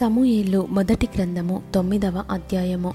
[0.00, 2.94] సమూయేలు మొదటి గ్రంథము తొమ్మిదవ అధ్యాయము.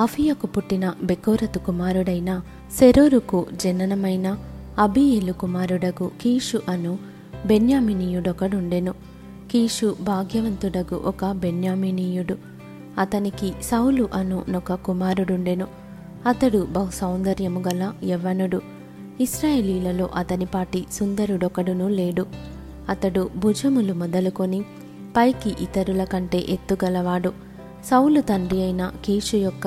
[0.00, 2.40] అఫియకు పుట్టిన బెకోరతు కుమారుడైన
[2.78, 4.38] సెరోరుకు జననమైన
[4.78, 6.98] అబియేలు కుమారుడగు కీషు అను
[7.46, 8.92] బెన్యామినీయుడొకడుండెను.
[9.50, 12.36] కీషు భాగ్యవంతుడగు ఒక బెన్యామినీయుడు.
[12.98, 15.66] అతనికి సౌలు అను నొక కుమారుడుండెను.
[16.26, 18.60] అతడు బహు సౌందర్యము గల యవ్వనుడు.
[19.20, 22.26] ఇస్రాయేలీలలో అతనిపాటి సుందరుడొకడును లేడు.
[22.88, 24.62] అతడు భుజములు మొదలుకొని
[25.16, 27.32] పైకి ఇతరుల కంటే ఎత్తుగలవాడు.
[27.90, 29.66] సౌలు తండ్రి అయిన కీషు యొక్క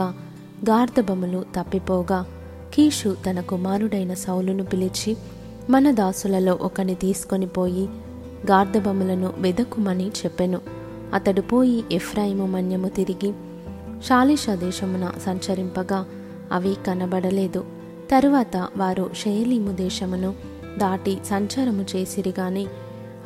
[0.70, 2.26] గార్ధబములు తప్పిపోగా
[2.74, 5.18] కీషు తన కుమారుడైన సౌలును పిలిచి
[5.70, 7.90] మన దాసులలో ఒకని తీసుకొని పోయి
[8.52, 10.62] గార్ధబములను వెదకుమని చెప్పెను.
[11.14, 13.34] అతడు పోయి ఎఫ్రాయిము మన్యము తిరిగి
[14.06, 16.06] షాలిష దేశమున సంచరింపగా
[16.52, 17.66] అవి కనబడలేదు.
[18.12, 20.34] తరువాత వారు షేలీము దేశమును
[20.78, 22.68] దాటి సంచారము చేసిరిగాని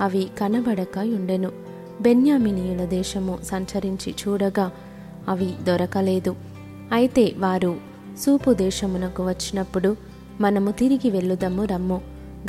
[0.02, 1.61] అవి కనబడక ఉండెను
[2.02, 4.72] బెన్యామినీయుల దేశము సంచరించి చూడగా
[5.30, 6.36] అవి దొరకలేదు.
[6.92, 7.75] అయితే వారు
[8.25, 9.95] సూపు దేశమునకు వచ్చినప్పుడు
[10.42, 12.02] మనము తిరిగి వెళ్ళుదము రమ్ము.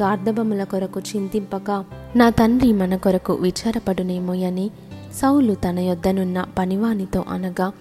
[0.02, 1.84] గార్ధబముల కొరకు చింతింపక
[2.16, 4.70] నా తండ్రి మన కొరకు విచారపడునేమో అని
[5.14, 7.72] సౌలు తన యొద్దనున్న పనివానితో అనగా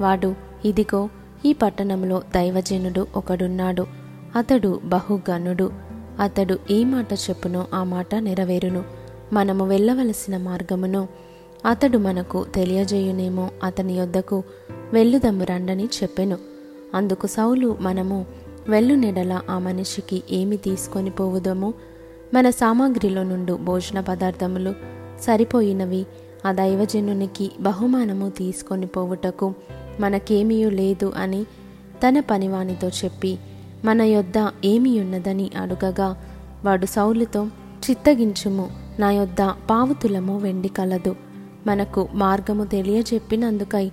[0.00, 1.08] వాడు ఇదిగో
[1.44, 3.86] ఈ పట్టణంలో దైవజనుడు ఒకడున్నాడు.
[4.36, 5.72] అతడు బహుగనుడు
[6.20, 8.84] అతడు ఏ మాట చెప్పునో ఆ మాట నెరవేరును.
[9.32, 11.08] మనము వెళ్ళవలసిన మార్గమును
[11.66, 14.42] అతడు మనకు తెలియజేయునేమో అతని యొద్దకు
[14.92, 16.38] వెళ్ళుదము రండని చెప్పెను.
[16.94, 18.26] అందుకు సౌలు మనము
[18.68, 21.72] వెల్లునెడల ఆ మనిషికి ఏమి తీసుకొని పోవుదమో?
[22.34, 24.74] మన సామాగ్రిలో నుండి భోజన పదార్థములు
[25.20, 26.06] సరిపోయినవి
[26.46, 29.54] ఆ దైవజనునికి బహుమానము తీసుకొని పోవుటకు
[30.00, 31.44] మనకేమీ లేదు అని
[32.08, 33.38] తన పనివానితో చెప్పి
[33.84, 36.16] మన యొద్ద ఏమి ఉన్నదని అడుగగా
[36.64, 37.46] వాడు సౌలుతో
[37.90, 41.16] చిత్తగించుము నా యొద్ద పావుతులము వెండి కలదు.
[41.66, 43.90] మనకు మార్గము తెలియజెప్పినందుకై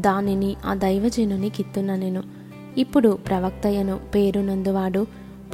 [0.00, 2.22] దానిని ఆ దైవజనుని కిత్తున నేను.
[2.78, 5.06] ఇప్పుడు ప్రవక్తయను పేరునందువాడు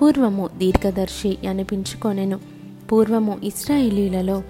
[0.03, 2.41] పూర్వము దీర్ఘదర్శి అనిపించుకొనెను.
[2.93, 4.43] పూర్వము ఇస్రాయేలీలలో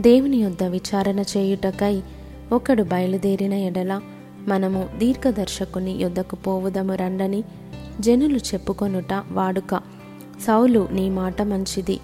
[0.00, 2.02] దేవుని యొద్ద విచారణ చేయుటకై
[2.52, 4.00] ఒకడు బయలుదేరిన ఎడల
[4.48, 7.44] మనము దీర్ఘదర్శకుని యొద్దకు పోవుదము రండని
[8.00, 9.80] జనులు చెప్పుకొనుట వాడుక.
[10.46, 12.00] సౌలు నీ మాట మంచిది.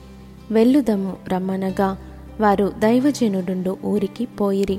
[0.50, 1.96] వెళ్ళుదము రమ్మనగా
[2.40, 4.78] వారు దైవజనుడుండు ఊరికి పోయిరి.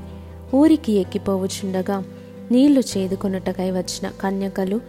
[0.54, 2.04] ఊరికి ఎక్కిపోవుచుండగా
[2.52, 4.80] నీళ్ళు చేదుకొనుటకై వచ్చిన కన్యకలు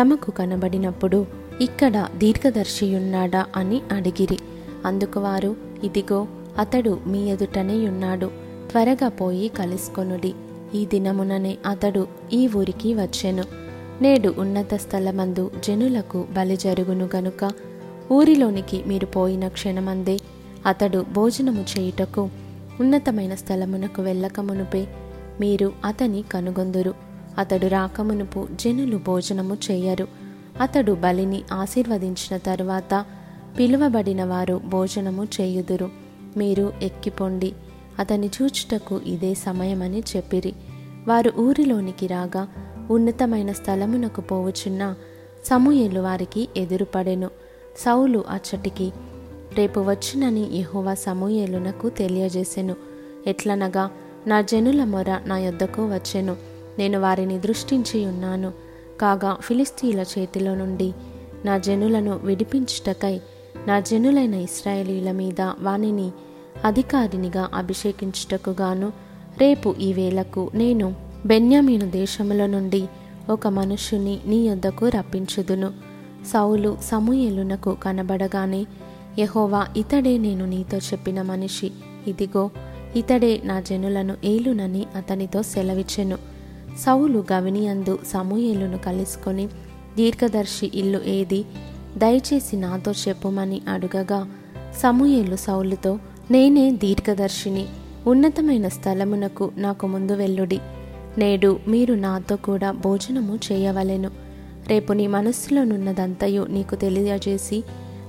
[0.00, 1.26] తమకు కనబడినప్పుడు
[1.60, 4.38] ఇక్కడ దీర్ఘదర్శియున్నాడా అని అడిగిరి.
[4.84, 6.26] అందుకు వారు ఇదిగో
[6.58, 8.30] అతడు మీ ఎదుటనే ఉన్నాడు
[8.70, 10.34] త్వరగా పోయి కలుసుకొనుడి.
[10.74, 13.44] ఈ దినముననే అతడు ఈ ఊరికి వచ్చెను.
[14.02, 17.52] నేడు ఉన్నత స్థలమందు జనులకు బలి జరుగును గనుక
[18.12, 20.16] ఊరిలోనికి మీరు పోయిన క్షణమందే
[20.66, 22.30] అతడు భోజనము చేయుటకు
[22.80, 24.88] ఉన్నతమైన స్థలమునకు వెళ్ళకమునుపే
[25.40, 26.94] మీరు అతని కనుగొందురు.
[27.38, 30.08] అతడు రాకమునుపు జనులు భోజనము చేయరు.
[30.60, 33.04] అతడు బలిని ఆశీర్వదించిన తరువాత
[33.58, 35.90] పిలువబడిన వారు భోజనము చేయుదురు.
[36.36, 37.52] మీరు ఎక్కిపోండి.
[37.98, 40.52] అతని చూచుటకు ఇదే సమయమని చెప్పిరి.
[41.08, 42.48] వారు ఊరిలోనికి రాగా
[42.90, 44.94] ఉన్నతమైన స్థలమునకు పోవుచున్న
[45.46, 47.30] సమూయేలు వారికి ఎదురుపడెను.
[47.78, 48.92] సౌలు అచ్చటికి
[49.56, 52.76] రేపు వచ్చునని యహోవా సమూయేలునకు తెలియజేసెను.
[53.26, 53.90] ఎట్లనగా
[54.26, 56.36] నా జనుల మొర నా యొద్దకు వచ్చెను.
[56.78, 58.52] నేను వారిని దృష్టించి ఉన్నాను.
[59.00, 60.92] కాగా ఫిలిస్తీన్ల చేతిలో నుండి
[61.44, 63.20] నా జనులను విడిపించుటకై
[63.66, 66.10] నా జనులైన ఇస్రాయేలీల మీద వానిని
[66.64, 68.92] అధికారినిగా అభిషేకించుటకు గాను
[69.38, 70.94] రేపు ఈ వేళకు నేను
[71.26, 72.86] బెన్యామీను దేశముల నుండి
[73.30, 75.72] ఒక మనుషుని నీ యొద్దకు రప్పించుదును.
[76.32, 78.66] సౌలు సమూయేలునకు కనబడగానే
[79.18, 81.70] యహోవా ఇతడే నేను నీతో చెప్పిన మనిషి.
[82.06, 82.50] ఇదిగో
[82.96, 86.18] ఇతడే నా జనులను ఏలునని అతనితో సెలవిచ్చెను.
[86.78, 89.46] సౌలు గవినియందు సమూయేలును కలుసుకొని
[89.96, 91.44] దీర్ఘదర్శి ఇల్లు ఏది?
[91.96, 94.28] దయచేసి నాతో చెప్పుమని అడుగగా
[94.82, 95.98] సమూయేలు సౌలుతో
[96.30, 97.66] నేనే దీర్ఘదర్శిని.
[98.06, 100.60] ఉన్నతమైన స్థలమునకు నాకు ముందు వెల్లుడి
[101.18, 104.10] నేడు మీరు నాతో కూడా భోజనము చేయవలెను.
[104.68, 107.64] రేపు నీ మనస్సులోనున్నదంతయు నీకు తెలియజేసి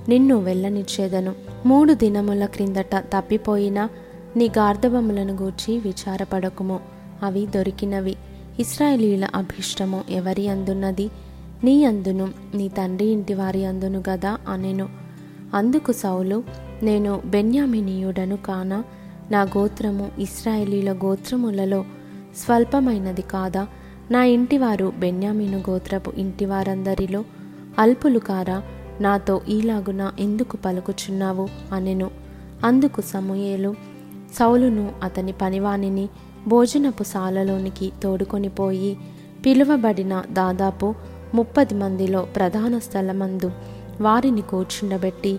[0.08, 1.34] నిన్ను వెళ్ళనిచ్చేదను.
[1.66, 3.88] మూడు దినముల క్రిందట తప్పిపోయిన
[4.36, 6.80] నీ గార్ధవములను గూర్చి విచారపడకుము.
[7.22, 8.16] అవి దొరికినవి.
[8.60, 11.10] ఇస్రాయేలీల అభిష్టము ఎవరి అందున్నది?
[11.64, 14.88] నీ అందును నీ తండ్రి ఇంటి వారి అందును గదా అనెను.
[15.54, 16.42] అందుకు సౌలు
[16.82, 18.82] నేను బెన్యామినీయుడను కాన
[19.30, 21.84] నా గోత్రము ఇస్రాయేలీల గోత్రములలో
[22.36, 23.66] స్వల్పమైనది కాదా?
[24.10, 27.24] నా ఇంటివారు బెన్యామీను గోత్రపు ఇంటివారందరిలో
[27.78, 28.62] అల్పులు కారా?
[29.00, 31.48] నాతో ఈలాగున ఎందుకు పలుకుచున్నావు?
[31.72, 32.10] అనెను.
[32.64, 33.74] అందుకు సమూయేలు
[34.34, 36.08] సౌలును అతని పనివానిని
[36.48, 38.98] భోజనపు సాలలోనికి తోడుకొని పోయి
[39.46, 40.94] పిలువబడిన దాదాపు
[41.34, 43.50] ముప్పది మందిలో ప్రధాన స్థలమందు
[44.00, 45.38] వారిని కూర్చుండబెట్టి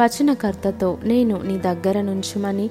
[0.00, 2.70] పచనకర్తతో నేను నీ దగ్గర నుంచుమని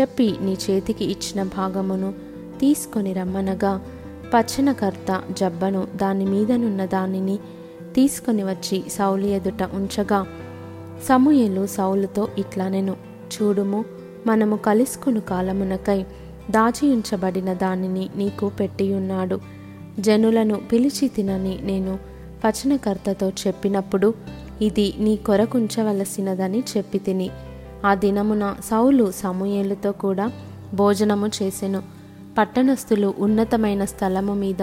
[0.00, 2.14] చెప్పి నీ చేతికి ఇచ్చిన భాగమును
[2.60, 3.80] తీసుకొని రమ్మనగా
[4.34, 7.38] పచ్చనకర్త జబ్బను దాని మీదనున్న దానిని
[7.94, 10.26] తీసుకొని వచ్చి సౌలి ఎదుట ఉంచగా
[11.08, 12.96] సమూయేలు సౌలుతో ఇట్లనెను
[13.34, 13.84] చూడుము
[14.26, 16.02] మనము కలుసుకుని కాలమునకై
[16.50, 19.40] దాచి ఉంచబడిన దానిని నీకు పెట్టియున్నాడు.
[20.00, 21.98] జనులను పిలిచి తినని నేను
[22.46, 24.14] వచనకర్తతో చెప్పినప్పుడు
[24.62, 27.30] ఇది నీ కొరకుంచవలసినదని చెప్పి తిని
[27.86, 30.32] ఆ దినమున సౌలు సమూయేలుతో కూడా
[30.74, 31.82] భోజనము చేసెను.
[32.38, 34.62] పట్టణస్థులు ఉన్నతమైన స్థలము మీద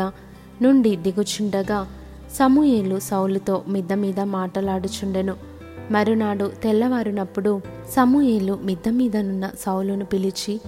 [0.61, 1.87] నుండి దిగుచుండగా
[2.35, 5.35] సమూయేలు సౌలుతో మిద్ద మీద మాటలాడుచుండెను.
[5.91, 7.61] మరునాడు తెల్లవారునప్పుడు
[7.91, 10.61] సమూయేలు మిద్ద మీదనున్న సౌలును పిలిచి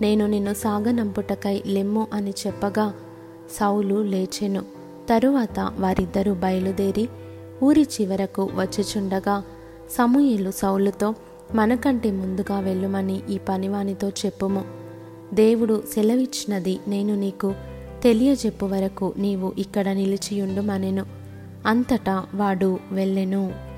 [0.00, 2.94] నేను నిన్ను సాగనంపుటకై లెమ్ము అని చెప్పగా
[3.60, 4.62] సౌలు లేచెను.
[5.10, 7.08] తరువాత వారిద్దరూ బయలుదేరి
[7.62, 9.42] ఊరి చివరకు వచ్చుచుండగా
[9.90, 11.14] సమూయేలు సౌలుతో
[11.54, 14.64] మనకంటే ముందుగా వెళ్ళుమని ఈ పనివానితో చెప్పుము.
[15.34, 17.54] దేవుడు సెలవిచ్చినది నేను నీకు
[18.02, 21.04] తెలియజెప్పు వరకు నీవు ఇక్కడ నిలిచియుండుమనెను.
[21.66, 23.69] అంతటా వాడు వెళ్ళెను.